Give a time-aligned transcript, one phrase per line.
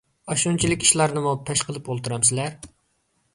[0.31, 2.59] ئاشۇنچىلىك ئىشلارنىمۇ پەش قىلىپ ئولتۇرامسىلەر؟